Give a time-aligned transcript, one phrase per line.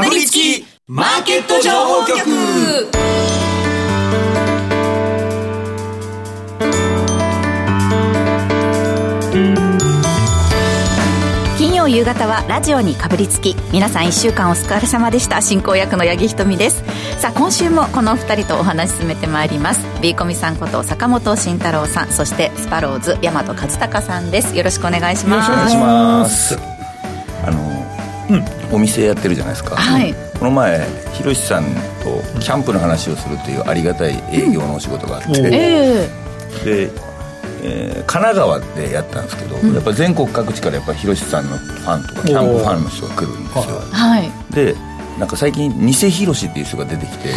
[0.00, 2.18] かぶりつきマーケット情報局。
[11.58, 15.42] 金曜夕方はラジオにかぶりつき皆さん1週間お疲れ様でした。
[15.42, 16.82] 進行役の八木ひとみです。
[17.20, 19.86] さあ今週もこの2人とお話進めてまいります。
[20.00, 24.56] B コミさんこと坂本慎太郎さんそしてスパローズ大和和孝さんです。
[24.56, 25.50] よろしくお願いします。
[25.50, 26.58] よろしくお願いします。
[27.44, 27.60] あの、
[28.30, 37.10] うん、お店やってるじゃないですか、はい、この前ひろしさんとキャンプの話をするというありがたい営業のお仕事があって、うん、えー、で
[37.62, 43.62] えー、神奈川でやったんですけど、うん、やっぱ全国各地からやっぱ広瀬さんのファンとかキャンプファンの人が来るんですよ、
[43.92, 44.74] はい、で
[45.18, 47.28] なんか最近偽広しっていう人が出てきて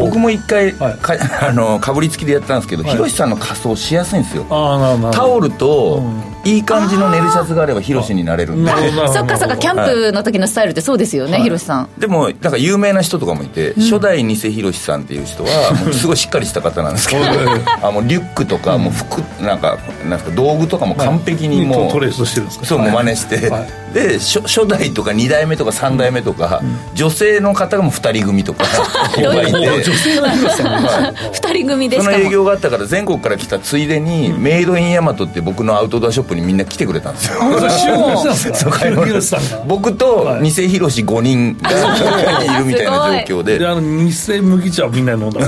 [0.00, 4.46] 僕も一回か,、あのかぶりつきでやったんですけど、はい、広瀬さんの仮装しやすいんですよ。
[5.12, 6.02] タオルと、
[6.46, 8.70] いい感じの寝るシャツがあれば広しになれるんで。
[9.12, 11.88] そっかそっかキャンプの時のスタイルってそうですよね、はい、広瀬さん。
[11.98, 17.22] でもなんか有名な人とかもいて、うん、初代偽広さんっていう人はもうすごいしっかりした方なんですけど
[17.82, 22.66] あもうリュックとかもう服なんかなんか道具とかも完璧にもう、トレースしてるんですか？
[22.66, 23.50] そうもう真似して、
[23.92, 26.62] で初初代とか2代目とか3代目とか、
[26.94, 28.64] 女性の方がもう2人組とか
[29.12, 37.40] いて女性の広さん、はい、2人組でその営業があったから全国から来たついでに、メイドインヤマトって僕のアウトドアショップにみんな来てくれたんですよ。
[39.66, 41.70] 僕と偽広し5人が
[42.44, 43.58] いるみたいな状況で。
[43.58, 45.40] であの偽麦茶をみんな飲んだ。
[45.40, 45.44] い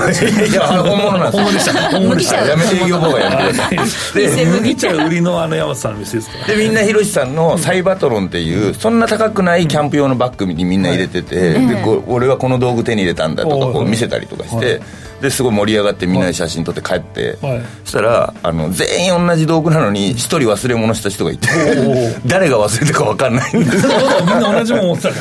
[0.52, 3.76] や本物なんです本物でした本物でしたやめて営業妨害やめてください。
[4.44, 14.80] 偽麦茶売りのあの山さんの店ですからでみんな広しさんのサイバトロンっていうそんな高くないキャンプ用のバッグにみんな入れてて、で俺はこの道具手に入れたんだとかこう見せたりとかして、
[15.20, 21.48] ですごい盛り上がってみんなで写真撮って帰って、はい、そしたらあの全員同じ道具なのに一人忘れ物した人がいて
[22.26, 23.86] 誰が忘れたか分かんないんです。
[23.86, 25.14] みんな同じもん持ってたか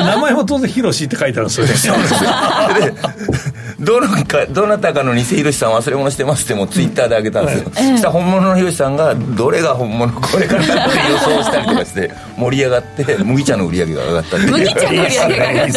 [0.00, 0.06] ら。
[0.16, 1.66] 名前も当然ヒロシって書いてあるんですよ。
[1.66, 1.72] で
[3.78, 10.72] どのかどなたかの偽ひろしさん忘れ物してますってもツイッターで上げたんですよ、うん、そしたら本物のひろしさんがどれが本物これからっ て
[11.10, 15.72] 予想したりとかして盛り上がって麦茶の売り上げが上がったって麦茶の売り上げが上がっ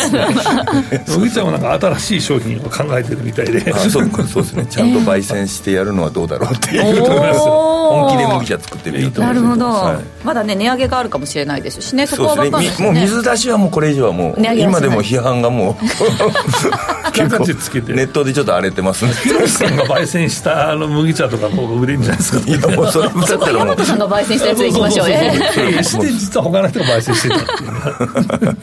[1.05, 1.17] た。
[1.17, 3.73] 麦茶もなんか新しい商品を考えてるみたいで。
[3.89, 4.65] そうそうですね。
[4.69, 6.95] ちゃんと焙煎してやるのはどうだろうっていう。
[6.97, 12.07] と思います本気で麦茶作ってるいいとなるほど、はい、まだね値上げがあるかもしれないですしね。
[12.07, 15.75] そこは分かんないです、ね、もう水出しはもうこれ以上はもう今でも批判がもう
[17.13, 17.45] 結構
[17.93, 19.05] ネットでちょっと荒れてます。
[19.05, 25.07] ねヒロシさんが焙煎したあの麦茶とかもう売れるんじゃないですか いやもうそれだったらもうさんが焙煎したやつでいきましょう。
[25.07, 28.57] ねし て実は他の人が焙煎してたっていう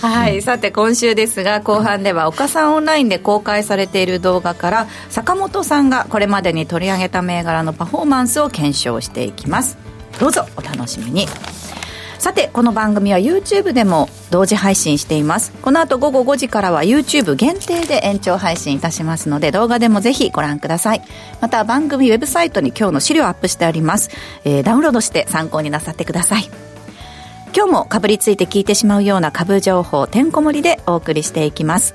[0.00, 0.42] はい。
[0.42, 9.76] さて今週ですが後半では岡さんオンラインで公開されている動画から坂本さんがこれまでに取り上げた銘柄のパフォーマンスを検証していきます。
[10.20, 11.26] どうぞお楽しみに。
[12.18, 15.52] さてこの番組は YouTube でも同時配信しています。
[15.62, 21.02] この後午後5時からは YouTube 限定で延長配信いたしますので動画でもぜひご覧ください。
[21.40, 24.10] また番組ウェブサイトに今日の資料アップしてあります、
[24.44, 26.67] えー、ダウンロードして参考になさってください
[27.54, 31.94] 今日もかぶりついて聞いてしまうような株情報てんこ盛りでお送りしていきます。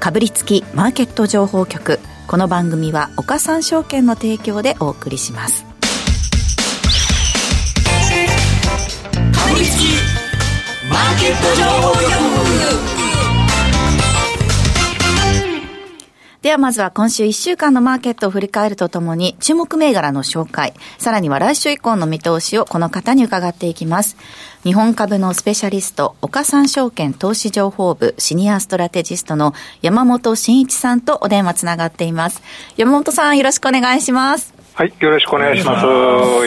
[0.00, 2.00] かぶりつきマーケット情報局。
[2.26, 5.64] この番組は岡三証券の提供でお送りします。
[5.64, 5.68] か
[9.52, 9.84] ぶりつき
[10.90, 11.92] マーケット情報
[12.90, 12.95] 局。
[16.46, 24.16] ではまずは今週1週間のマーケットを振り返るとともに注目銘柄の紹介、さらには来週以降の見通しをこの方に伺っていきます。
[24.62, 32.40] 日本株のスペシャリスト、岡三証券投資情報部シニアストラテジストの山本慎一さんとお電話つながっています。
[32.76, 34.55] 山本さんよろしくお願いします。
[34.78, 35.86] はい、よろしくお願いします。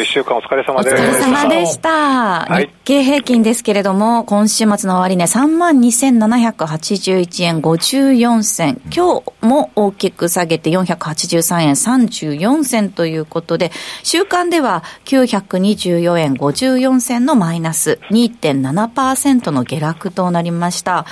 [0.04, 0.96] 一週間お疲れ様です。
[0.96, 2.46] お疲れ様でした。
[2.46, 8.82] はい、日経平均ですけれども、今週末の終値、ね、32,781円54銭。
[8.96, 13.72] 今日も大きく下げて483円34銭ということで、
[14.04, 21.08] 週間では924円54銭のマイナス2.7%の下落となりました。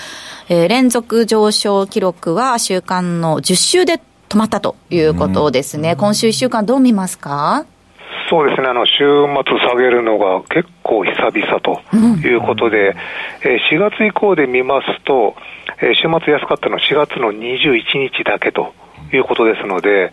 [0.50, 4.00] えー、連続上昇記録は週間の10週で
[4.30, 5.96] 止まったということですね。
[5.96, 7.66] 今週1週間どう見ますか？
[8.30, 11.82] そうですね、あの週末下げるのが結構久々と
[12.28, 12.98] いうことで、うん、
[13.52, 15.36] え4月以降で見ますと、
[15.82, 18.74] え週末安かったのは4月の21日だけと
[19.14, 20.12] いうことですので、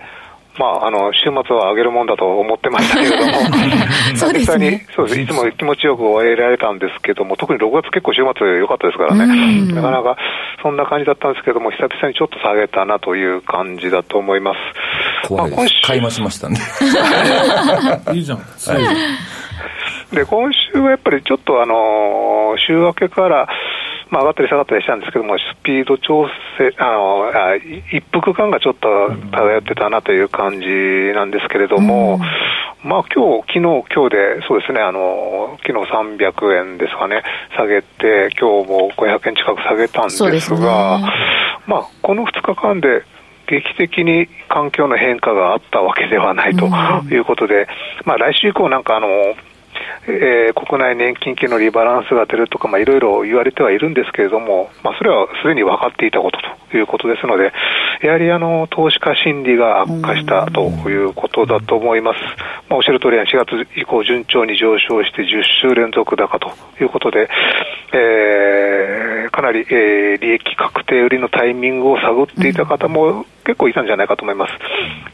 [0.57, 3.33] まあ、あの週末は上げるもんだと思ってましたけれども、
[4.15, 5.21] そう実際にそうです。
[5.21, 10.17] いつも気持ちよく終えられたんですけども、特に6月、結構週末良かったですからね、なかなか
[10.63, 14.55] そんな感じだったんですけども、久々にちょっと下げたなという感じだと思いま
[15.29, 15.33] す。
[15.33, 15.49] まあ、
[15.83, 16.57] 買い増しましたね。
[18.15, 18.45] いいじゃん、は
[20.13, 23.49] い、で今週はやっぱりちょっとあの週明けから、
[24.15, 28.89] まあ、上がったり下がったりしたんですけども、スピード調整、あのあ一服感がちょっと
[29.33, 30.69] 漂ってたなという感じ
[31.13, 32.21] なんですけれども、
[32.85, 37.25] うん、まあ今日昨日今日で、そうですね、あの昨日300円ですかね、
[37.57, 41.09] 下げて、今日も500円近く下げたんですが、ね、
[41.67, 43.03] まあ、この2日間で、
[43.49, 46.67] 劇的に環境の変化があったわけではないと
[47.13, 47.67] いうことで、うん、
[48.05, 49.09] まあ来週以降なんかあの、
[50.07, 56.39] えー、国内年金系のリバランスが出るとか、まあ、いろいろ言われてはいるんですけれども、まあ、それはすでに分かっていたこと
[56.71, 57.53] ということですので、
[58.03, 62.21] やはりあの投資家心理が悪化したということだと思います。
[62.69, 67.29] まあ、おっしゃる通り4月以降順調に上昇して10週連続高ということで、
[67.93, 74.55] えー、かなり、えー、利益確定売りのタイミングを探っていた方も結構いたんじゃないかと思います。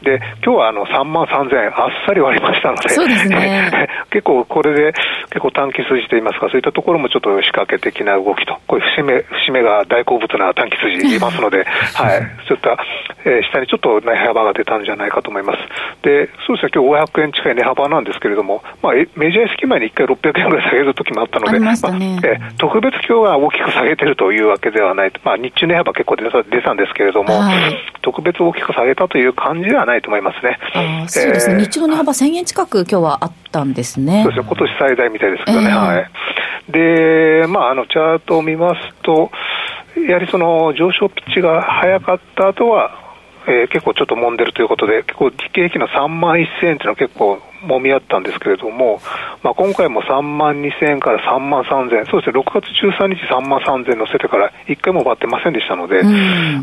[0.03, 4.93] で、今日はあの3万3000円あっさり割りましたので、そうですね、 結構これで
[5.29, 12.77] 結構短期筋といいますか、そういったところもちょっと仕掛け的な動きと、こういう節目節目が大好物な短期筋いますので、 はい、そういった、
[13.25, 15.59] えー、下にちょっと値幅が出たんじゃないかと思います。
[16.01, 21.73] で、そうですね、今日500円近い値幅なんですけれども、まあ、メジャー式前に1回600円ぐらい下げる時もあったので、まあ、
[22.23, 30.57] え特別今日は大きく下げてるというわけではない、まあ、日中値幅結構出た出たんですけれども、はい、特別大きく下げたという感じではないと思いますね。
[30.73, 34.23] あそうですね、えー、日中の値幅1000円近く今日はあったんですね。
[34.23, 36.11] そうですね、今年最大みたいですけどね、えー、はい。
[36.71, 39.31] で、まあ、あの、チャートを見ますと、
[40.07, 43.10] やはりその上昇ピッチが早かった後は、
[43.47, 48.99] えー、結構ちょっと揉んでるということで、結構日経平均の3万1000円というのは結構揉み合ったんですけれども、
[49.43, 56.01] まあ、今回も3万2000円から3万3000円、そうですね、6月13日3万3000円乗せてから1回も割ってませんでしたので、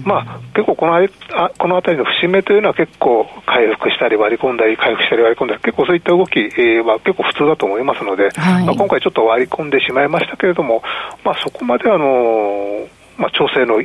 [0.04, 10.82] まあ、結構このあこの辺りの節目というのは結構回復したり割り込んだり、回復したり割り込んだり、結構そういった動きは結構普通だと思いますので、はい、まあ、今回ちょっと割り込んでしまいましたけれども、
[11.24, 12.88] まあ、そこまであの
[13.18, 13.82] まあ、調整の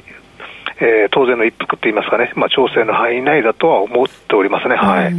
[0.79, 4.75] えー、当然の一服といいますかね、まあ、調整の範囲内だとは思っておりますね。
[4.75, 5.13] はい。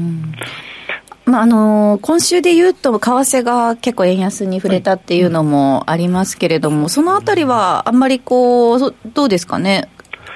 [1.26, 9.88] まあ、あの今週でいうと、為替が結構円安に触れたっていうのもありますけれども、はい、そのあたりはあんまりこう、どうですかね、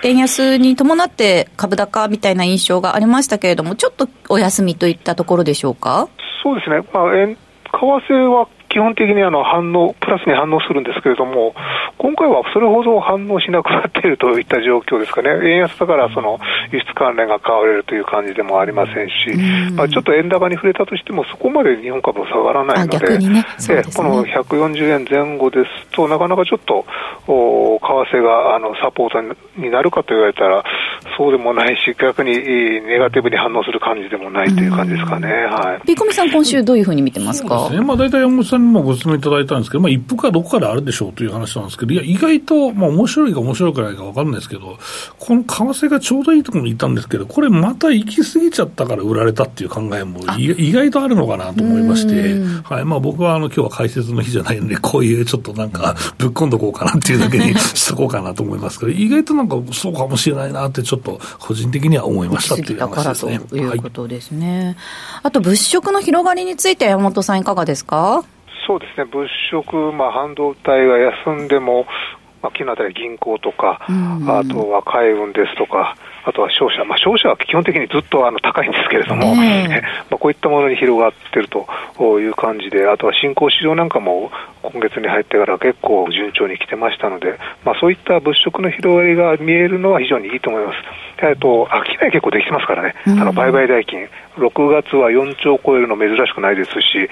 [0.03, 6.09] 円安に伴って株高みたいな印象がありましたけれども、ちょっとお休みといったところでしょうか？
[6.43, 7.39] そうですね、まあ、円為
[7.73, 11.55] 替は基本的にあの反応、プラスに反応するんですけれども、
[11.97, 16.39] 今回はそれほど反応しなくなっているといった状況ですかね、円安だからその
[16.71, 19.15] 輸出関連が買われるという感じでもありませんし、
[19.75, 23.29] まあ、ちょっと円高に触れたとしても、そこまで日本株は下がらないので、ね。
[23.29, 23.45] ね、
[23.97, 26.85] この140円前後ですと、なかなかちょっと、
[27.27, 30.63] お為替があのサポートになるかと言われたら、
[31.17, 35.29] そうでもないし、逆にネガティブに反応する感じでもないという感じですかね。
[35.29, 37.69] はい、ピーコミさん、今週どういうふうに見てますか？
[37.71, 44.79] ね、まあ、大体山本さんにもご質問いただいたんですけど、まあ、一服かどこかであるでしょうという話なんですけど、いや、意外と、まあ、面白いか面白くないか分かんないですけど、
[45.19, 45.49] この為
[45.87, 52.35] 替がちょうどいいところにいたんですけど、これまた行き過ぎちゃったから売られたっていう考えも意外とあるのかなと思いまして、
[52.65, 52.85] はい。
[52.85, 63.41] まあ、僕はあの今日は解説の日じゃないので、こういうちょっとなんか、ぶっ込んどこうかなっていうだけに しとこうかなと思いますけど、意外となんかそうかもしれないなって、ちょっと個人的には思いましたっていう話ですね。
[63.49, 64.65] ということですね。
[64.65, 64.77] はい、
[65.25, 68.25] あと、物色の広がりについて、山本さん、いかがですか？
[68.69, 71.87] そうですね、物色、まあ、半導体が休んでも、
[72.43, 79.65] まあ、昨日あたり銀行とか、あとは海運ですとか、あとは商社、まあ、商社は基本的にずっとあの高いんですけれども、え。
[79.65, 81.67] ー、 まあこういったものに広がっていると
[82.21, 84.31] いう感じで、あとは新興市場なんかも
[84.63, 90.79] 今月に入ってから結構順調に来てましたので、まあ、そういった物色の広がりが見えるのは非常にいいと思います。
[91.23, 94.07] えっと、商い結構できてますからね、あの売買代金、
[94.39, 97.09] 6月は4兆を超えるの珍しくないですし、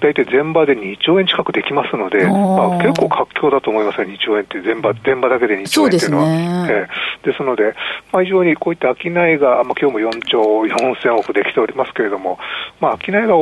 [0.00, 6.24] 大体全場で2兆円近くできますので、まあ、結構活況だと思いますね、2兆円って全場、全場だけで2兆円っていうのは。
[6.28, 7.74] ねえー、ですので、
[8.12, 12.38] まあ、非常にこういった商いが、まあ、今日も4兆4000億できておりますけれども、
[12.80, 13.36] まあ、商いが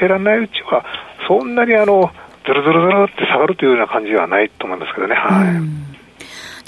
[0.00, 0.84] 減らないうちは、
[1.26, 2.10] そんなにあの、
[2.46, 5.14] ずるずるずるって下がるというような感じはないと思いますけどね。
[5.14, 5.97] はい。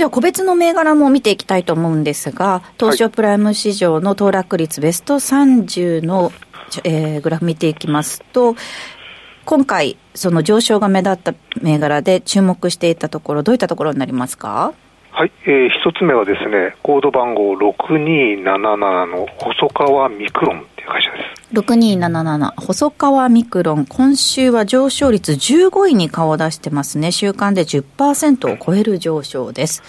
[0.01, 6.33] では、個別の銘柄も見ていきたいと思うんですが、東証プライム市場の騰落率ベスト30の、
[6.85, 8.57] えー、グラフ見ていきますと、
[9.45, 14.73] 今回、その上昇が目立った銘柄で注目していたところ、どういったところになりますか？
[15.11, 21.55] はい、えー、一つ目はですね、コード番号6277の細川ミクロン会社です。
[21.55, 27.13] 6277、細川ミクロン、今週は上昇率15位に顔を出してますね。
[27.13, 29.83] 週間で10%を超える上昇です。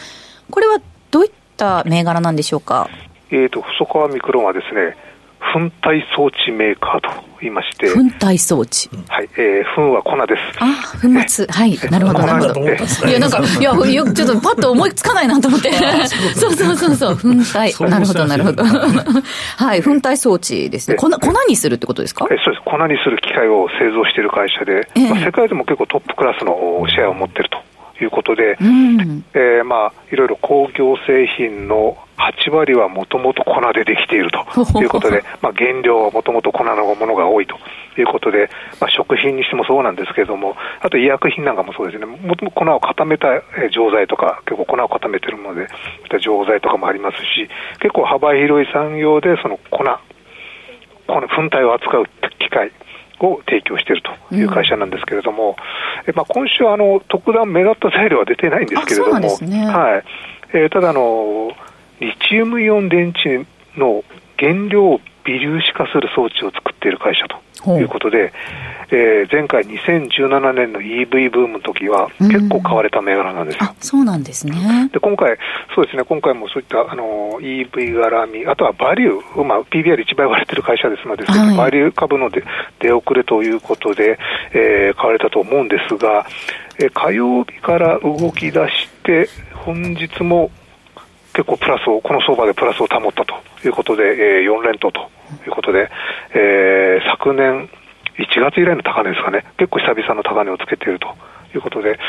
[0.49, 0.79] これは
[1.11, 2.89] どういった銘柄なんでしょうか？
[3.31, 4.95] えっ、ー、と、細川ミクロンはですね、
[5.53, 7.09] 粉体装置メーカーと
[7.41, 8.89] 言いまして、粉体装置。
[9.09, 10.41] はい、えー、粉は粉です。
[10.59, 10.65] あ、
[11.01, 11.47] 粉末。
[11.47, 11.77] はい。
[11.89, 12.61] なるほど、なるほど。
[12.61, 15.71] いや、なんか、いや、よちょっとパッと思いつかないなと思って。
[16.35, 17.21] そうそうそうそう、粉
[17.51, 17.73] 体。
[17.89, 18.63] なるほど、なるほど。
[18.63, 20.95] はい、粉体装置ですね。
[20.95, 22.27] 粉、粉にするってことですか？
[22.31, 22.63] えそうです。
[22.63, 27.57] 粉にする機械を製造している会社で、まあ、世界でも結構トップクラスのシェアを持っていると。
[28.03, 34.39] いうことで、うん、えー、まあ、いろいろ工業製品の8割はもともと粉でできていると
[34.81, 37.57] いうことで、まあ、原料はもともと粉のものが多いと
[37.97, 43.27] いうことで、まあ、食品にしてもそうなんですけれども、あと医薬品なんかもそうですね、もともと粉を固めた
[43.71, 45.67] 錠剤とか、結構粉を固めてるので、
[46.19, 49.83] 錠剤とかもありますし、結構幅広い産業でその粉、
[51.07, 52.05] この粉体を扱う
[52.39, 52.71] 機械、
[53.27, 55.55] を提供しているという会社なんですけれども、
[56.07, 60.03] うん、まあ、今週あの、特段目立った材料は出てないんですけれども、ね、はい。
[60.53, 61.51] えー、ただあの、
[61.99, 63.45] リチウムイオン電池
[63.77, 64.03] の
[64.37, 67.25] 原料を微粒子化する装置を作っている会社
[67.63, 68.33] ということで、
[68.91, 73.69] えー、前回2017年の EV ブームの時は結構買われた銘柄なんですよ。
[73.69, 74.89] うん、そうなんですね。
[74.91, 75.37] で、今回、
[75.73, 82.43] そうですね、今回もそういったあの EV 絡み、あとはバリュー、まあ、PBR1 倍割れてる会社ですので、はい、バリュー株の出
[82.79, 84.19] 出遅れということで、
[84.53, 86.25] えー、買われたと思うんですが、
[86.79, 90.51] えー、火曜日から動き出して、本日も
[91.33, 93.35] 結構プラスを、この相場でプラスを保ったと
[93.65, 95.09] いうことで、えー、4連投と
[95.45, 95.89] いうことで、
[96.33, 97.69] えー、昨年
[98.17, 101.15] 1月以来の高値ですかね、結構久々の高値をつけていると
[101.55, 101.99] いうことで、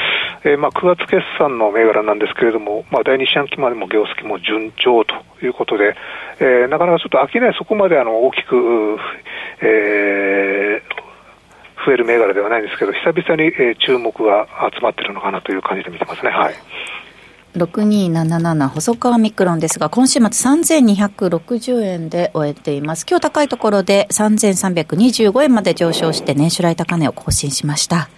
[0.44, 5.14] えー、まあ9月決算の銘柄なんですけれども、まあ、第2四半期までも業績も順調と
[5.44, 5.96] いうことで、
[6.40, 8.98] えー、なかなかちょっと商いそこまであの大きく、
[9.62, 11.02] えー
[11.84, 16.30] 増える銘柄ではないんですけど、久々に、えー、注目が集まっているのかなという感じで見てますね。
[16.30, 16.54] はい
[17.56, 23.06] 6277細川ミクロンですが、今週末3260円で終えています。
[23.08, 28.08] 今日高いところで3325円まで上昇して年初来高値を更新しました。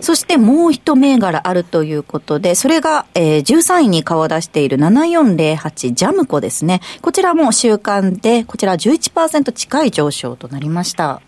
[0.00, 6.80] そしてもう一銘柄あるということで、それが、えー、13位に顔を出している7408ジャムコですね。
[7.00, 11.22] こちらも週間で、こちら11%近い上昇となりました。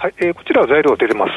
[0.00, 1.32] はい、えー、こちらは材料出てます。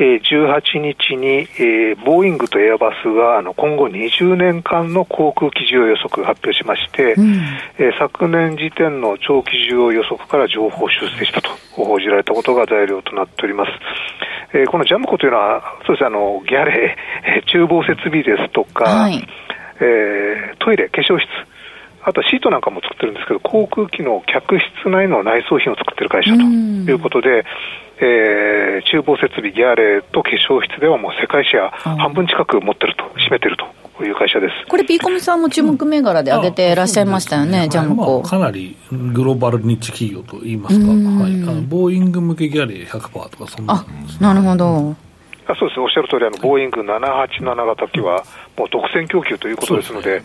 [0.00, 7.34] えー、18日に、えー、ボーイングとエアバスがあの今後20年間の航空機需要予測発表しまして、うん、
[7.76, 13.72] えー、昨年時点の長期需要予測から情報修正したと報じられたことが材料となっております。
[14.56, 19.22] えー、このジャムコというのは、そうですあのギャレー、厨房設備ですとか、はい、
[19.80, 21.28] えー、トイレ、化粧室、
[22.08, 27.44] あとはシートなんかも作ってるんですけど、航空機の客室内の内装品を作ってる会社ということで、
[28.00, 33.66] えー、厨房設備、ギャーレと化粧室ではもう世界シェア半分近く持ってると、占めてると。
[34.04, 34.54] いう会社です。
[34.68, 43.84] これ、ピーコミさんも注目銘柄で上げてらっしゃいましたよね、うん、ジャムコ、まあ、かなりグローバルニッチ企業といいますか、はい、あのボーイング向けギャレー100%とか、そんな、
[44.20, 44.94] なるほど。
[45.50, 48.22] あそうです、おっしゃる通り、あのボーイング787型機は、
[48.58, 50.22] もう独占供給ということですので、で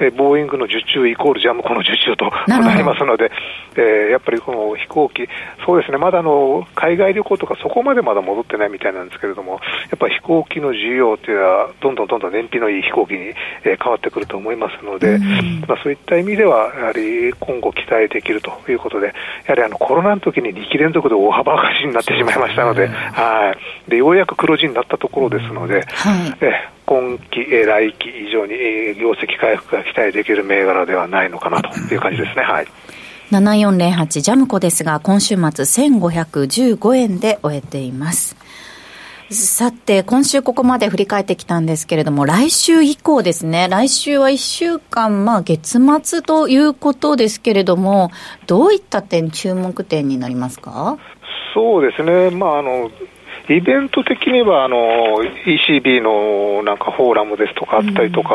[0.00, 3.30] ええボーイングの受注イコールジャムコの受注となりますので、
[3.76, 5.28] えー、やっぱりこの飛行機、
[5.64, 9.58] そうですね、まだあの海外旅行とかそこまでまだ戻ってないみたいなんですけれども、や
[9.96, 13.32] っぱり飛行機の需要というのは、どんどんどんどん燃費のいい飛行機に、
[13.64, 15.18] えー、変わってくると思いますので、
[15.66, 19.12] まあ、そういった意味では、やはり今後期待できるということで、や
[19.48, 23.54] はりあのコロナの時に2期連続で大幅赤字になってしまいましたので、は
[23.86, 23.90] い。
[23.90, 28.54] でようやく黒字になったところですので、はい、え今期、来期以上に
[28.94, 32.42] 業績回復が期待できる銘柄ではないのかなという感じですね。
[32.42, 32.66] はい。
[33.32, 38.36] 7408ジャムコですが、今週末1515円で終えています。
[39.30, 48.12] さて、今週ここまで振り返ってきたんですけれども、来週以降ですね、来週は1週間、まあ月末ということですけれども、
[48.46, 50.96] どういった点、注目点になりますか？
[51.52, 52.90] そうですね、まあ、あの
[53.48, 54.76] イベント的にはあの
[55.44, 58.34] ECB のなんかフォーラムですとかあったりとか、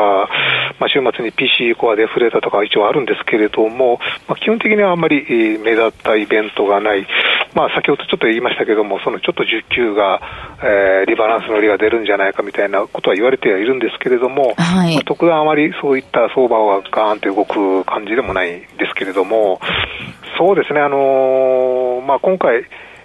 [0.80, 5.24] まあ、週末に PC コアデフレータとか一応あるんですけれども、まあ、基本的にはあんまり
[5.58, 7.06] 目立ったイベントがない、
[7.54, 10.20] まあ、先ほどちょっと言いましたけども、そのちょっと需給が、
[10.62, 19.60] えー、リバランスの利が出るんじゃないかみたいなことは言われてはいるんですけれども、はい、まあ、特段あまりそういった相場がガーンと動く感じでもないんですけれども、
[20.38, 22.64] そうですね、あのー、まあ、今回、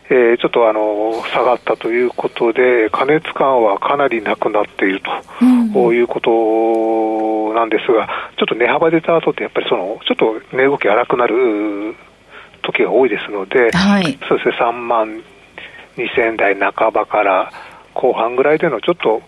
[0.09, 5.11] えー、ちょっとあの下がったということで、過熱感はかなりなくなっていると、
[5.41, 11.95] うん、いうことなんですが、ちょっと値幅出た後って、やっぱりそのちょっと値動き荒くなる
[12.61, 15.21] 時が多いですので、はい、そうですね、3万
[15.97, 17.51] 2000台半ばから
[17.93, 19.21] 後半ぐらいでのちょっと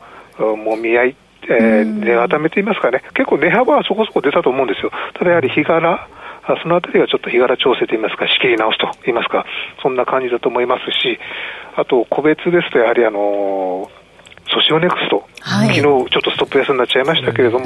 [0.56, 1.16] もみ合い、
[1.50, 4.92] えー、値固めていますかね、結構値幅はそこそこ出たと思うんですよ。
[5.16, 6.08] ただやはり日柄
[6.62, 9.46] そのあたりはちょっと日柄調整といいますか、仕切り直すといいますか、
[9.82, 11.20] そんな感じだと思いますし、
[11.76, 13.90] あと個別ですと、やはりあの
[14.52, 17.66] ソシオネクスト、はい、昨日ちょっとストップ安になっちゃいましたけれども、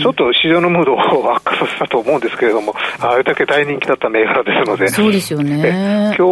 [0.00, 6.14] ちょっと市場のムードを悪化させたと思うんですけれども、あれだけ大人気だった銘柄ですので、そうですよね。
[6.16, 6.22] 今日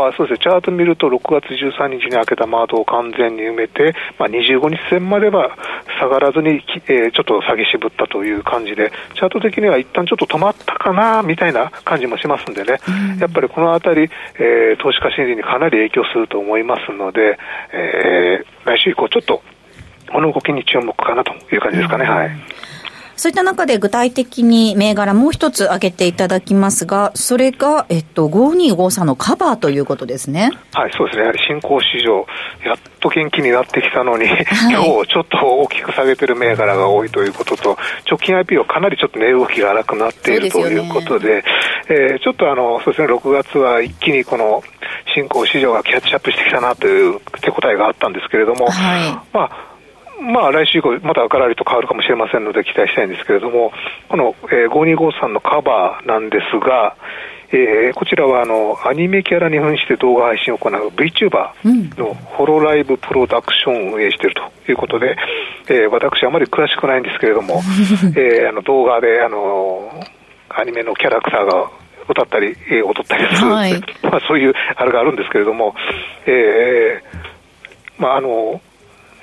[0.00, 5.56] はそうですね、チャート見ると、6月13日に開けた窓を完全に埋めて、まあ、25日線までは
[5.98, 12.78] 下がらずに、えー、ちょっと下げ渋ったという感じで、チャート的には一旦ちょっと止まったかなみたいな感じもしますんでね、
[13.18, 14.08] やっぱりこのあたり、
[14.38, 17.38] えー、投資家心理にかなり影響すると思いますので、
[17.72, 19.42] えー、来週以降、ちょっと
[20.10, 22.04] この動きに注目かなという感じですかね。
[22.04, 22.30] はい。
[23.20, 30.52] そういった中で具体的に銘柄もう一つ挙げていただきますが、それが、えっと、5253のカバーということですね。
[30.72, 31.24] はい、そうですね。
[31.24, 32.26] やはり新興市場、
[32.64, 37.76] やっと元気になってきたのに、はい、今日ちょっと大きく下げてる銘柄が多いということと、
[38.10, 41.44] 直近 IPO かなりちょっと値動きが荒くなっているということで、
[41.90, 44.62] えー、ちょっとあの、そうですね、6月は一気にこの
[45.14, 49.69] 新興市場がキャッチアップしてきたなという手応えがあったんですけれども、はい、まあ、
[50.20, 53.72] まあ、来週以降、またがらりと変わるかもしれませんので、期待したいんですけれども、
[54.08, 56.96] この、えー、5253のカバーなんですが、
[57.52, 65.16] えー、こちらはあのアニメキャラに扮して動画配信を行う VTuber のホロライブプロダクションを運営しているということで、
[65.68, 67.60] えー、私、あまり詳しくないんですけれども、
[68.14, 69.90] えー、あの動画であの
[70.48, 71.70] アニメのキャラクターが
[72.08, 73.72] 歌ったり、えー、踊ったりする、はい、
[74.02, 75.74] まあ、そういうあれがあるんですけれども、
[76.26, 78.60] えーまあ、あの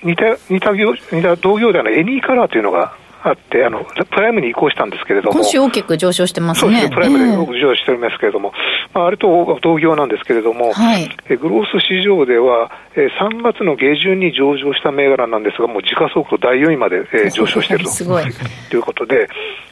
[0.04, 6.62] 似た似た業似た同業でのエニーカラーというのがあって、あのプライムに移行したんですけれども、今週大きく上昇してますね。
[6.62, 7.26] そうですね、プライムで
[7.62, 17.92] 上昇しておりますけれども、えー、まあ、あれと同業なんですけれども、はい、えグロース市場では、え3月の下旬に上場した銘柄なんですが、もう時価総額第4位まで、え上昇していると。
[17.92, 18.24] すごい。
[18.70, 19.28] ということで、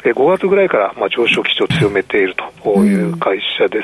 [0.05, 3.77] え5月ぐらいから、まあ、上昇基調を強めているという会社です。
[3.77, 3.83] うん、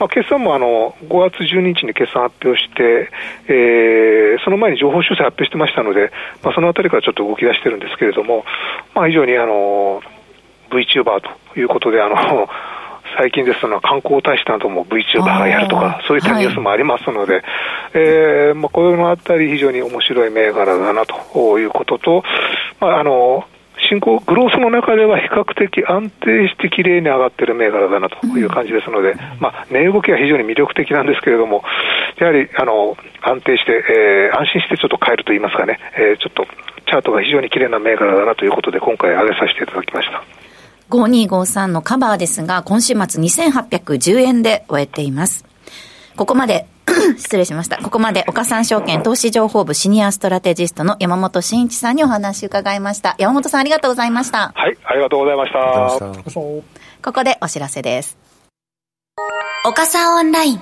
[0.00, 3.10] まあ、決算もあの5月12日に決算発表して、
[3.46, 6.10] えー、その前に情報修正発表してましたので、
[6.42, 8.44] まあ、そのあたりからちょっと動き出してるんですけれども、
[8.94, 10.02] まあ、非常にあの
[10.70, 11.20] VTuber
[11.54, 12.48] ということで、あの
[13.18, 17.42] 最近ですと観光大使なども VTuber がやるとか、そういったニュースもありますので、はい、
[17.94, 22.24] えー、まあ、こういうのあたり、非常に面白い銘柄だなということと、
[22.80, 23.44] まあ、あの
[23.88, 31.62] 進行、グロースの中では比較的安定してきれいに上がっている銘柄だなという感じですので、うん、まあ、値動きは非常に魅力的なんですけれども、
[32.18, 36.46] やはりあの安定して、えー、安心してちょっと買えるといいますかね、えー、ちょっと
[36.86, 40.22] チャートが非常に綺麗な銘柄だなということで、今回上げさせていただきました。
[40.90, 45.51] 5253のカバーですが、今週末2810円で終えています。
[46.16, 46.66] ここまで
[47.16, 47.78] 失礼しました。
[47.78, 53.14] ここまで岡三証券投資情報部シニアストラテジストの山本慎一さんにお話伺いました。
[53.18, 54.52] 山本さんありがとうございました。
[54.54, 56.32] はい、ありがとうございました。
[57.02, 58.18] ここでお知らせです。
[59.64, 60.60] 岡三オンライン。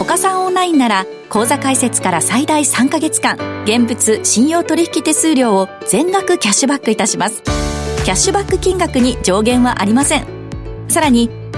[0.00, 7.42] 岡三オンラインなら口座開設から最大3ヶ月間、現物信用取引手数料を全額キャッシュバックいたします。
[8.04, 10.26] キャッシュバック金額に上限はありません。
[10.88, 11.30] さらに、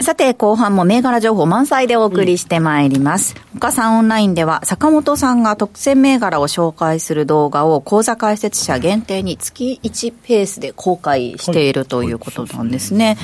[0.00, 3.34] さて、後半も銘柄情報満載でお送りしてまいります。
[3.52, 13.18] うん、岡さんオンラインでは、坂本さんが特選銘柄を紹介する動画を講座解説者限定に月1ペースで公開しているということなんですね。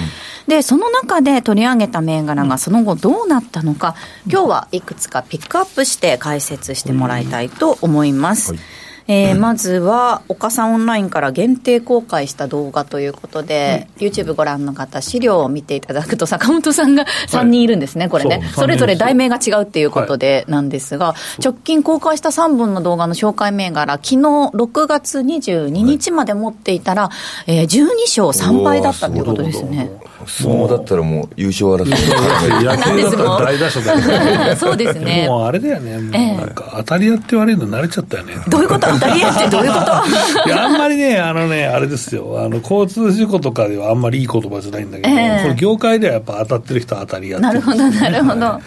[0.48, 3.94] で、その中で取り上げた銘柄がその後どうなったのか、
[4.30, 8.52] 今日はいくつかピックアップして解説してもらいたいと思います。
[8.52, 18.42] はいえー、まずは岡さんオンラインから限定公開した動画ということで、うん、YouTube ご覧の方資料を見ていただくと坂本さんが3人いるんですね、はい、これね。
[18.54, 27.10] そそれぞれ題名が違うっていうことでなんですが、はい、直近公開した3本の動画の紹介銘柄昨日6月22日まで持っていたら、は
[27.46, 27.86] い、えー、12
[28.22, 29.90] 勝3敗だったということですね。
[30.26, 30.76] 相撲だ。
[30.76, 35.26] ったらもう優勝争い野球だったら大打者だよ そうですね。
[35.28, 38.34] もうあれだよね、なんか当たり屋って言われるの慣れちゃったよね。
[38.48, 38.86] どういうこと？
[39.00, 40.48] 当たり屋ってどういうこと？
[40.48, 42.42] いやあんまりねあのねあれですよ。
[42.44, 48.60] あの交通事故とかではあんまりいい言葉じゃないんだけど、えー、この業界ではやっぱ当たってる人は当たり屋ってなるほどなるほど、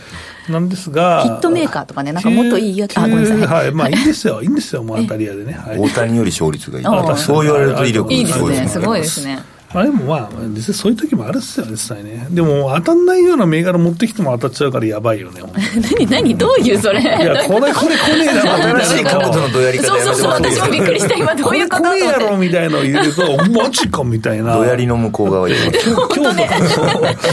[0.49, 3.65] なんですが、ヒットメーカーとかね、なんかもっといいやつ、あ、ごめんなさい。
[3.65, 5.53] はい、まあいいんですよ、いいんですよ、もう当たり屋でね。
[5.53, 6.85] はい、大谷より勝率がいい。
[7.17, 8.67] そう言われると威力がすごいですね。
[8.69, 9.39] すごいですね。
[9.73, 12.27] まあでもまあ、実際そういう時もあるっすよ、実際ね。
[12.31, 15.41] でも、当たんないような銘柄持ってきても当たっちゃうからやばいよね。
[15.95, 16.99] 何、何、どういうそれ？
[16.99, 18.81] いや、これ、これ、こねえだろ。
[18.81, 21.83] 新しい株とのどやり方そうそうそう、私もびっくりした、今、どういうこと？
[21.83, 24.57] これ、これやろみたいのを入れると、マジかみたいな。
[24.57, 25.53] どやりの向こう側に。
[25.55, 26.57] 今日、今日とか、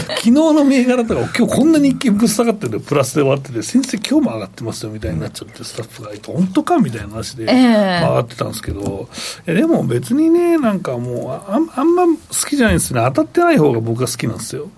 [0.09, 9.09] 昨日の銘柄とか、今日こんなに一気にぶっ下がってるプラスで終わってて、先生今日も上がってますよみたいになっちゃって、スタッフが、本当かみたいな話で、上がってたんですけど、
[9.47, 13.01] でも別にね、なんかもうあ、あんま好きじゃないですね。
[13.13, 14.69] 当たってない方が僕は好きなんですよ。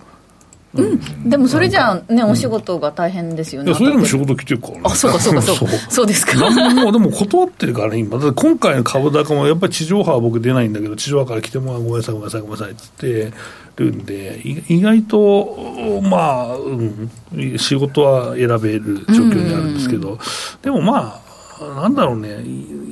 [0.72, 3.70] うん、でもそれじゃあね、お仕事が大変ですよね。
[3.70, 5.74] いや、それでも仕事来てるから、ね、あ、そうか、そうか、そうか。
[5.90, 6.38] そうですか。
[6.48, 8.20] もう、でも断ってるからね、今。
[8.32, 13.32] 今回の株高も、やっぱり地上波は僕出ないんだけど、地上波から来ても、ごめんなさい、ごめんなさい、ごめんなさいって言っ
[13.74, 20.20] てるんで、意外と、まあ、うん、仕事は選べる状況にあるんですけど、
[20.62, 21.29] でもまあ、
[21.60, 22.42] なんだろうね、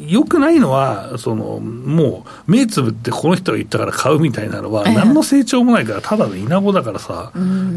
[0.07, 7.33] よくないのは、そのもう、目つぶってこの人が言ったから買うみたいなのは、何の成長もないから、ただの稲子だからさ、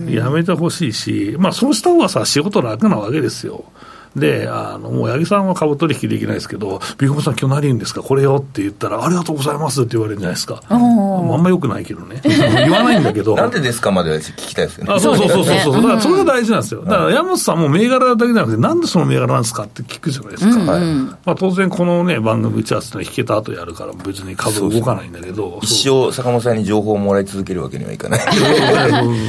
[0.10, 3.66] やめてほしいし、まあ、そうした方がさ、仕事楽なわけですよ。
[4.15, 8.02] で、あの、もう八木さんは株取引できないですけど、ビッグさん今日何言うんですか？
[8.02, 10.62] これよって言ったら、ありがとうございますって言われるんじゃないですか。
[10.67, 12.21] あんまよくないけどね。
[12.24, 13.36] 言わないんだけど。
[13.36, 14.93] なんでですかまで聞きたいですよね。
[14.93, 15.76] あそうそうそうそう。
[15.76, 16.84] だからそれが大事なんですよ。
[16.84, 20.71] だから山本さんも銘柄だけじゃなくて、なんでその銘柄なんですかって聞くじゃないですか。
[20.71, 25.60] はい、まあ当然このね、番組打ち合わせの引けた後やるから別に株動かないんだけど。
[25.63, 28.19] 一生坂本さんに情報をもらい続けるわけにはいかない。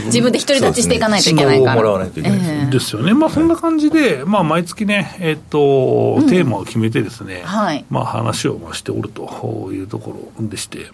[0.06, 1.74] 自分で独り立ちしていかないといけないから。
[1.76, 2.70] 情報をもらわないといけない。
[2.70, 3.14] ですよね。
[3.14, 10.90] まあそんな感じで、まあ毎月ね、えっと、うん、テーマを決めてですね、はい、まあ、話をしておるというところでして。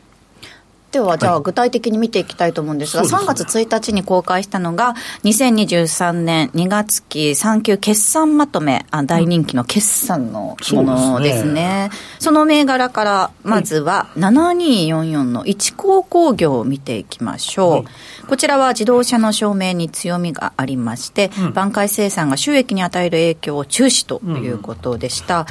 [0.90, 11.44] では、じゃあ、具体的に見ていきたいと思うんですが、はい、3月1日に公開したのが、2023年2月期3級決算まとめ、あ大人気の決算のものですね。
[11.44, 17.72] そすねその銘柄から、まずは7244の一高工業を見ていきましょう。
[17.72, 17.84] はい
[18.28, 25.46] こちらは自動車の証明に強みがありまして、うん、挽回生産が収益に与える影響を注視ということでした。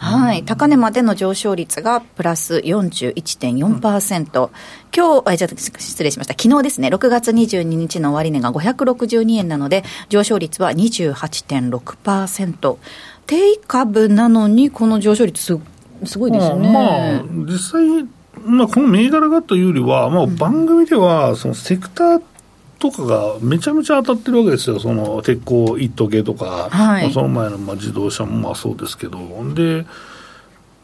[0.00, 0.42] うん、はい。
[0.42, 4.42] 高値までの上昇率がプラス41.4%。
[4.42, 4.50] うん、
[4.94, 6.34] 今日、あ、じゃ失礼しました。
[6.34, 12.76] 昨日ですね、6月22日の終値が562円なので、上昇率は28.6%。
[13.26, 15.58] 低株なのに、この上昇率す、
[16.04, 16.72] すごいですね。
[16.72, 18.06] まあ、実際、
[18.44, 22.22] まあ、この銘柄がというよりは、まあ、番組では、そのセクター
[22.78, 29.18] とかがめちゃめちゃ当たってるわけですよ、その鉄鋼一時計とか、はい、まあ、その前のまあ自動車もまあそうですけど、
[29.54, 29.84] で、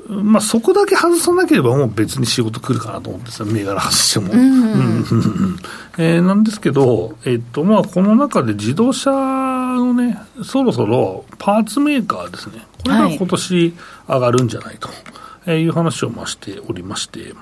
[0.08, 4.32] まあ、そこだけ外さなければ、もう別に仕事来るかなと思ってさ、銘柄外しても。
[5.96, 13.74] えなんですけど、えっとまあ、この中で自動車のね、そろそろパーツメーカーですね、これが今年
[14.08, 14.88] 上がるんじゃないと。
[14.88, 14.96] はい
[15.46, 17.34] えいう話をましておりまして、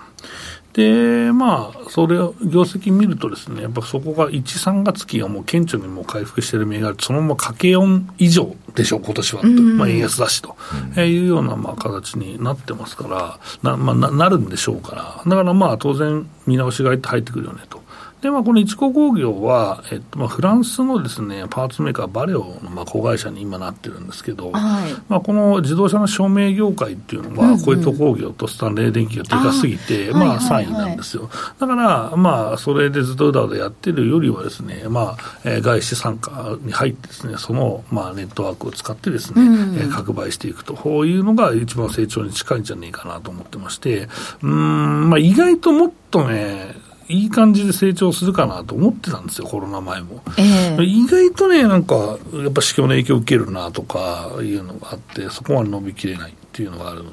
[0.73, 10.57] で、まあ、それを、業績見るとですね、やっぱそこが1、3月期がもう顕著にもう回復している銘柄、そのまま家計音以上でしょう、今年は、まあ、円安だしと、
[10.97, 17.82] うん、いうようなまあ形になってますから、な,、まあ、ななるんでしょうから、だからまあ、当然、見直しが入ってくるよねと。
[18.23, 31.29] で、まあ、この一高工業は、えっとまあ、フランスのですねパーツメーカー、バレオのまあ子会社に今なってるんですけど、はい、まあ、この自動車の照明業界っていうのは、小糸工業とスタンレー電機がでかすぎて、まあ、3位なんですよ。
[31.59, 44.09] だから、まあ、それでずっとうだうだやってるよりはですね、まあ、えー、外資参加に入ってですね、その、まあ、ネットワークを使ってですね、うん、えー、拡売していくと、こういうのが一番成長に近いんじゃないかなと思ってまして、
[44.43, 46.77] うん、まあ、意外ともっとね、
[47.13, 50.23] いい感じで成長するかなと思ってたんですよ、コロナ前も。
[50.39, 57.05] えー、意外とね、なんか、やっぱ市況の影響を受けるなとかいうのがあって、そこまで伸びきれないっていうのがある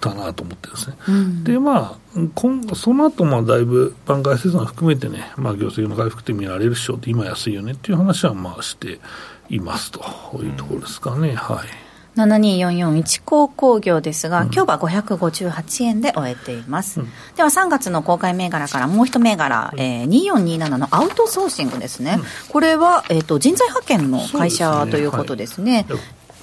[0.00, 0.96] かなと思ってですね。
[1.08, 9.00] うん、で、まあ、今その後もだいぶ挽回生産含めてね、まあ、業績の回復って見られるっしょって、今安いよねっていう話はまあして
[9.48, 10.00] いますと
[10.42, 11.30] いうところですかね。
[11.30, 11.89] うん、はい
[12.26, 17.00] 72441高工業ですが、今日は558円で終えています、
[17.36, 22.18] では3月の公開銘柄からもう一銘柄、えー、2427のアウトソーシングですね、
[22.50, 25.86] これは、えー、と人材派遣の会社ねということですね。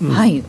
[0.01, 0.43] うんはい、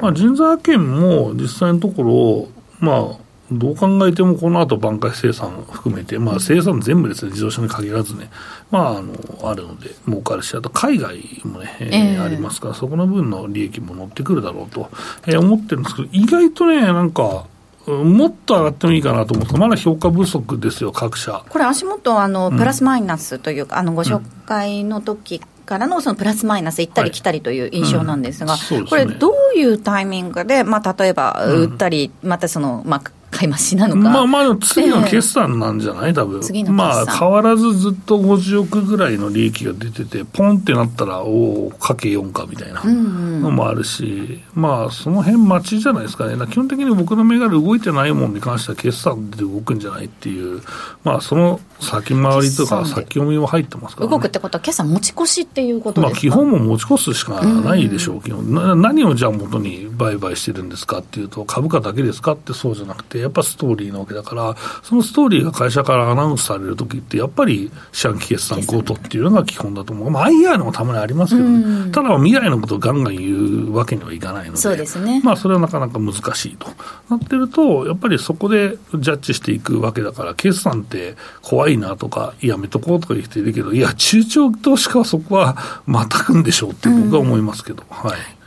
[0.00, 2.48] まあ、人材派遣も実際のところ、
[2.80, 8.30] まあ、どう考えてもこの後挽回生産含めて、まあ、生産全部ですね、自動車に限らずね、
[8.70, 9.14] まあ、あの
[9.50, 12.18] あるので、儲かるし、あと海外もね、えーええ。
[12.18, 14.90] ありますから、そこの分の利益も乗ってくるだろうと、
[15.26, 17.46] えー思ってるんですけど、意外とね、なんか、
[17.86, 21.44] うんもっと上がってもいいかなと思うんですけどまだ評価不足ですよ、各社。
[21.48, 28.58] これ足元あのプラスマイナスというか、あのご紹介の時からのそのプラスマイナス行ったり来たりという印象なんですが、うん。
[28.58, 36.40] そうですこれねどういうタイミングで、まあ、例えば売ったり、またその、まあ、買い増しなのか、まあまあ、次の決算なんじゃない、多分。
[36.40, 50.62] 次のまあ、変わらずずっと50億ぐらいの利益が出てて、ポンってなったら、おお、かけ4かみたいなのもあるし、まあ、その辺待ちじゃないですかね、だから基本的に僕の銘柄動いてないものに関しては、決算で動くんじゃないっていう、
[51.02, 54.12] まあ、その先回りとか、先読みも入ってますから、ね。
[54.12, 58.54] 動くってことは、決算持ち越しっていうことまあ、基本も持ち越すしかないでしょう、基本。
[58.54, 75.20] な何をじゃあ元に売買してるんですかっていうと、株価だけですかってそうじゃなくて、やっぱストーリーなわけだから、そのストーリーが会社からアナウンスされるときって、やっぱり四半期決算ごとっていうのが基本だと思う、まあ、IR のもたまにありますけどね、ただ未来のことをガンガン言うわけにはいかないので、そうですね。
[75.24, 76.68] まあ、それはなかなか難しいと
[77.08, 85.56] なってると、やっぱりそこでジャッジしていくわけだから、決算って怖いなとか、やめとこうとか言う人いるけど、いや、中長投資家はそこは
[85.86, 88.43] またくんでしょうって僕は思いますけど、はい。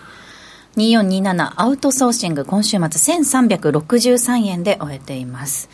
[0.77, 5.69] 2427アウトソーシング、今週末1363円で終えています。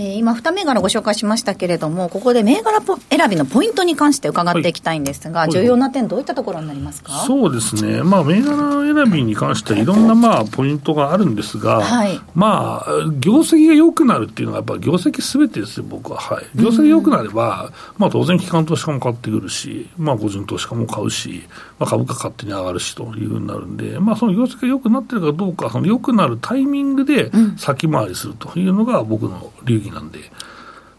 [0.00, 7.12] えー今、2銘柄ご紹介しましたけれども、ここで銘柄ポ選びのポイントに関して伺っていきたいんですが、はい重要な点、どういったところになりますか？
[7.26, 12.18] そうですね、まあ、銘柄選びに関してはいろんなまあポイントがあるんですが、はい。
[12.34, 16.18] まあ、業績が良くなるっていうのが、やっぱ業績すべてですよ、僕は。
[16.18, 16.44] はい。
[16.54, 21.42] 業績良くなれば、まあ当然、機関投資家も買ってくるし、まあ個人投資家も買うし、
[21.78, 30.30] まあ株価勝手に上がるしというふうになるんで、まあその業績が良くなってるかどうか、その良くなるタイミングで先回りするというのが僕の流儀なんで、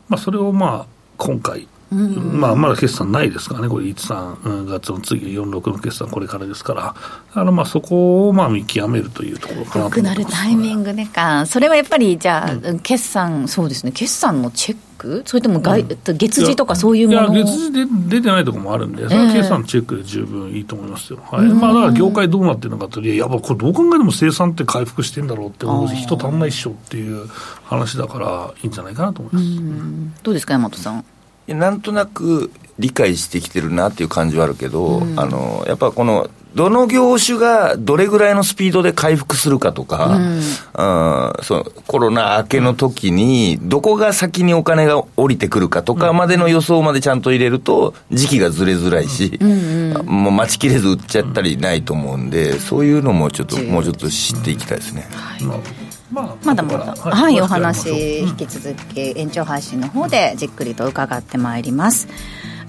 [0.09, 0.85] まあそれをまあ
[1.17, 6.93] 今回、まあ、まだ決算ないですからね、これ、1、3月の次、4、6の決算、これからですから、だ
[7.33, 17.33] からまあそこをまあ見極めるというところかな良くなるタイミングでか、それはやっぱりじゃあ、決算、そうですね、決算のチェック、それとも外、月次とかそういうもの？
[17.33, 21.19] いや、月次で出てないところもあるんで、それは計算チェックで十分いいと思いますよ。
[21.29, 21.47] はい。
[21.49, 27.27] まあ、だから業界どうなってるのかというや、やっぱこれどう考えても生産って回復してんだろうって人足んないっしょっていう
[27.65, 30.23] 話だから、いいんじゃないかなと思います。
[30.23, 31.03] どうですか、大和さん？
[31.53, 41.43] なんとなく理解してきてるなっていう感じはあるけど、あのやっぱこのどの業種がどれぐらいのスピードで回復するかとか、うん。
[41.43, 49.39] そうコロナ明けの時に、どこが先にお金が降りてくるかとかまでの予想までちゃんと入れると、時期がずれづらいし、
[50.03, 55.07] もう待ちきれず売っちゃったりないと思うんで、そういうのもちょっと、もうちょっと知っていきたいですね。
[55.41, 55.80] まあ
[56.11, 62.07] まあまだまだ、はい、お話、引き続き、延長配信の方でじっくりと伺ってまいります。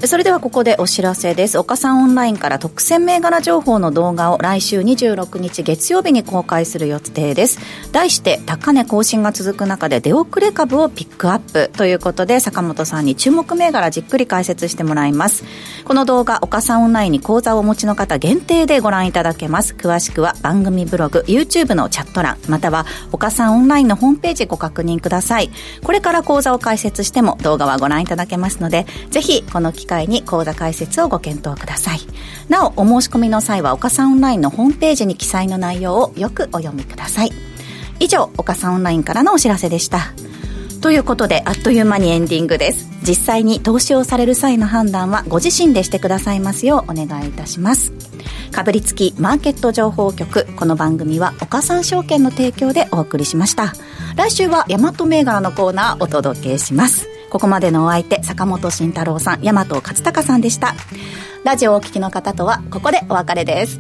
[0.05, 1.59] それではここでお知らせです。
[1.59, 7.61] 岡さんオンラインから特選銘柄情報の動画を来週26日月曜日に公開する予定です。
[7.93, 15.45] 題して、高値更新が続く中で出遅れ株をピックアップということで、坂本さんに注目銘柄じっくり解説してもらいます。
[15.85, 19.73] この動画、岡さんオンラインに講座をお持ちの方限定でご覧いただけます。
[19.79, 25.51] 詳しくは番組ブログ、YouTube のチャット欄、または岡さんオンラインのホームページご確認ください。
[25.85, 32.01] これから講座を開設しても動画はご覧いただけますので、ぜひこの機会会に講座開設をご検討ください。
[32.49, 37.33] なお、お申し込みの際は岡さんオンラインのホームページに記載の内容をよくお読みください。
[38.01, 40.13] 以上、岡さんオンラインからのお知らせでした。
[40.81, 42.89] ということで、あっという間にエンディングです。
[43.07, 47.93] 実際に投資をされる際の判断はご自身でしてくださいますようお願いいたします。
[48.51, 50.47] かぶりつきマーケット情報局。
[50.57, 53.75] この番組は岡三証券の提供でお送りしました。
[54.17, 57.12] 来週は大和銘柄のコーナーお届けします。
[57.33, 60.75] ここまでのお相手、坂本慎太郎さん、大和勝孝さんでした。
[61.45, 63.79] ラジオをお聞きの方とは、ここでお別れです。